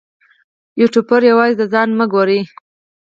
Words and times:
یوټوبر 0.81 1.21
یوازې 1.31 1.55
د 1.57 1.63
ځان 1.73 1.89
مه 1.97 2.05
ګوري. 2.13 2.39